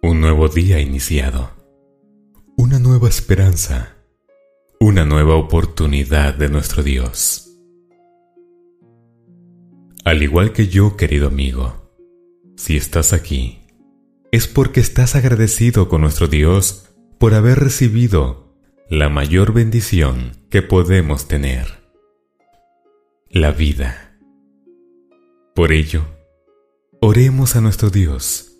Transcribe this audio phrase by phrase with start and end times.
[0.00, 1.50] Un nuevo día iniciado.
[2.56, 3.96] Una nueva esperanza.
[4.78, 7.50] Una nueva oportunidad de nuestro Dios.
[10.04, 11.92] Al igual que yo, querido amigo,
[12.56, 13.66] si estás aquí,
[14.30, 18.54] es porque estás agradecido con nuestro Dios por haber recibido
[18.88, 21.90] la mayor bendición que podemos tener,
[23.30, 24.16] la vida.
[25.56, 26.04] Por ello,
[27.00, 28.57] oremos a nuestro Dios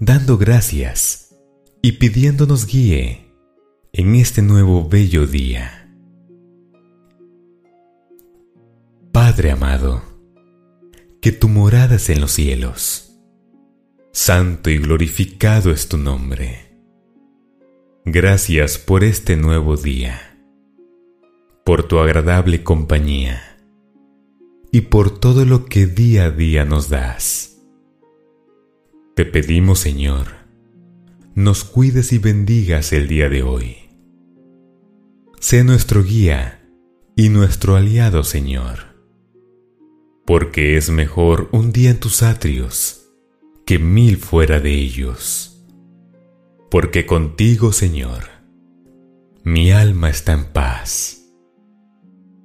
[0.00, 1.34] dando gracias
[1.82, 3.32] y pidiéndonos guíe
[3.92, 5.80] en este nuevo bello día.
[9.12, 10.02] Padre amado,
[11.20, 13.20] que tu morada es en los cielos.
[14.12, 16.76] Santo y glorificado es tu nombre.
[18.04, 20.38] Gracias por este nuevo día,
[21.64, 23.58] por tu agradable compañía
[24.70, 27.53] y por todo lo que día a día nos das.
[29.14, 30.26] Te pedimos, Señor,
[31.36, 33.76] nos cuides y bendigas el día de hoy.
[35.38, 36.68] Sé nuestro guía
[37.14, 38.96] y nuestro aliado, Señor,
[40.26, 43.08] porque es mejor un día en tus atrios
[43.64, 45.64] que mil fuera de ellos.
[46.68, 48.24] Porque contigo, Señor,
[49.44, 51.22] mi alma está en paz.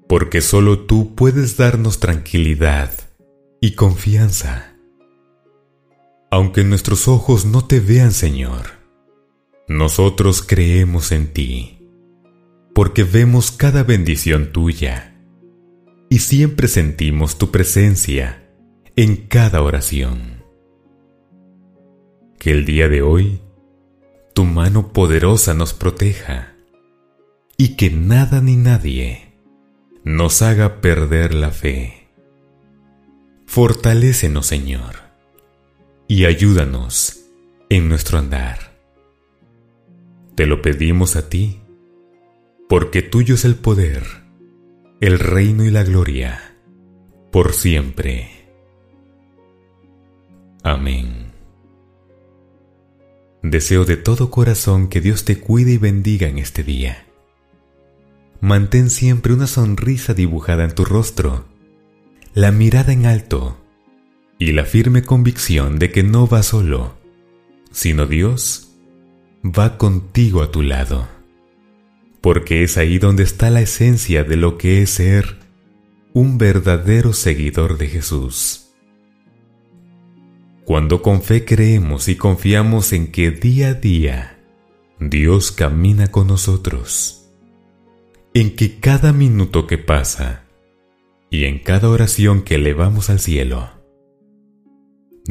[0.07, 2.91] Porque solo tú puedes darnos tranquilidad
[3.59, 4.75] y confianza
[6.31, 8.79] aunque nuestros ojos no te vean, Señor,
[9.67, 11.79] nosotros creemos en ti,
[12.73, 15.15] porque vemos cada bendición tuya
[16.09, 18.47] y siempre sentimos tu presencia
[18.95, 20.43] en cada oración.
[22.37, 23.41] Que el día de hoy
[24.33, 26.55] tu mano poderosa nos proteja
[27.57, 29.33] y que nada ni nadie
[30.03, 32.07] nos haga perder la fe.
[33.45, 35.08] Fortalécenos, Señor
[36.09, 37.19] y ayúdanos
[37.69, 38.75] en nuestro andar.
[40.33, 41.61] Te lo pedimos a ti,
[42.67, 44.03] porque tuyo es el poder,
[45.01, 46.57] el reino y la gloria,
[47.31, 48.49] por siempre.
[50.63, 51.31] Amén.
[53.43, 57.05] Deseo de todo corazón que Dios te cuide y bendiga en este día.
[58.41, 61.45] Mantén siempre una sonrisa dibujada en tu rostro,
[62.33, 63.57] la mirada en alto,
[64.39, 66.95] y la firme convicción de que no vas solo,
[67.71, 68.71] sino Dios
[69.43, 71.07] va contigo a tu lado,
[72.21, 75.37] porque es ahí donde está la esencia de lo que es ser
[76.13, 78.71] un verdadero seguidor de Jesús.
[80.63, 84.39] Cuando con fe creemos y confiamos en que día a día
[84.99, 87.29] Dios camina con nosotros,
[88.33, 90.45] en que cada minuto que pasa
[91.29, 93.78] y en cada oración que elevamos al cielo,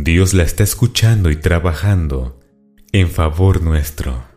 [0.01, 2.39] Dios la está escuchando y trabajando
[2.93, 4.29] en favor nuestro.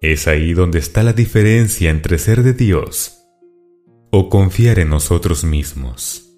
[0.00, 3.18] Es ahí donde está la diferencia entre ser de Dios
[4.12, 6.36] o confiar en nosotros mismos.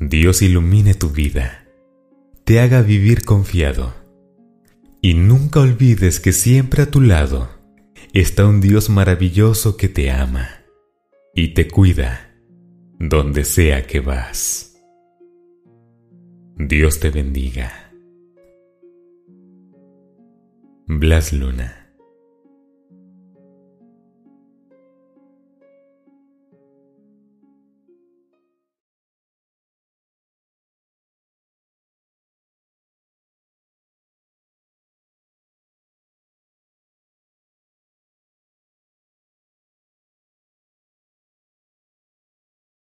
[0.00, 1.64] Dios ilumine tu vida,
[2.42, 3.94] te haga vivir confiado
[5.00, 7.50] y nunca olvides que siempre a tu lado
[8.12, 10.64] está un Dios maravilloso que te ama
[11.36, 12.34] y te cuida
[12.98, 14.69] donde sea que vas.
[16.68, 17.90] Dios te bendiga.
[20.86, 21.79] Blas Luna